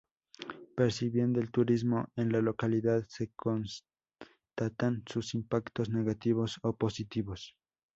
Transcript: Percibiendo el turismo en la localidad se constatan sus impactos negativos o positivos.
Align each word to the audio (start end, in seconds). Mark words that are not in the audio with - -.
Percibiendo 0.75 1.39
el 1.41 1.51
turismo 1.51 2.07
en 2.15 2.31
la 2.31 2.41
localidad 2.41 3.05
se 3.07 3.29
constatan 3.35 5.03
sus 5.07 5.35
impactos 5.35 5.91
negativos 5.91 6.57
o 6.63 6.75
positivos. 6.75 7.55